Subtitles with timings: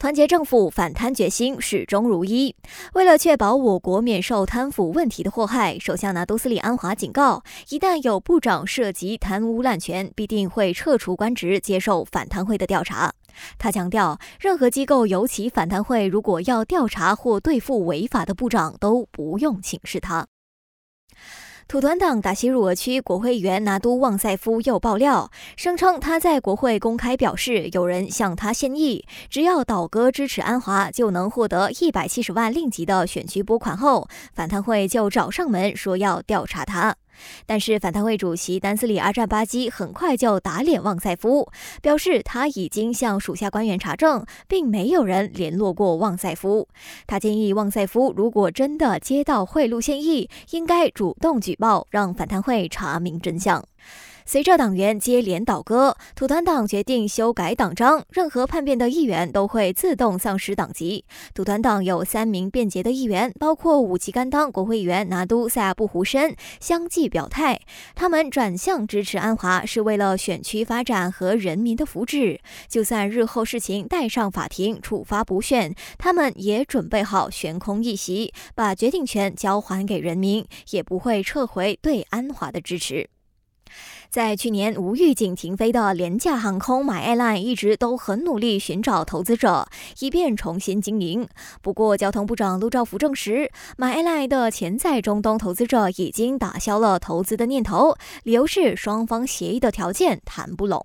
[0.00, 2.56] 团结政府反贪决心始终如一。
[2.94, 13.12] 为了确保我国免受贪腐问题的祸害，首相拿督斯里安华警告，一旦有部长涉及贪污滥权，必定会撤除官职，接受反贪会的调查。
[13.58, 20.26] 他强调，任何机构，尤其反贪会，如果要调查或对付违法的部长，都不用请示他。
[21.70, 33.76] 土团党达西入俄区国会议员拿督旺塞夫又爆料，声称他在国会公开表示，有人向他献艺，只要倒戈支持安华，就能获得一百七十万令吉的选区拨款。
[33.76, 36.96] 后反贪会就找上门说要调查他。
[37.46, 41.50] 但是反贪会主席丹斯里阿占巴基很快就打脸旺塞夫，
[41.82, 46.68] 表示他已经向属下官员查证，并没有人联络过旺塞夫。
[47.06, 53.64] 他建议旺塞夫如果真的接到贿赂现役，应该主动举报，让反贪会查明真相。
[54.30, 61.04] 随着党员接连倒戈，土团党决定修改党章，任何叛变的议员都会自动丧失党籍。
[61.34, 67.58] 土团党有三名变节的议员，包括武吉甘当国会议员拿督塞布胡申，相继表态，
[67.96, 72.38] 他们转向支持安华是为了选区发展和人民的福祉。
[72.68, 83.08] 就算日后事情带上法庭处罚补选，他们也准备好悬空一席，把决定权交还给人民，也不会撤回对安华的支持。
[84.10, 89.68] 在去年无预警停飞的廉价航空 My Airline 一直都很努力寻找投资者，
[90.00, 91.28] 以便重新经营。
[91.62, 97.94] 不过，交通部长陆兆福证实，My Airline 的潜在中东投资者已经打消了投资的念头，
[98.24, 100.84] 理由是双方协议的条件谈不拢。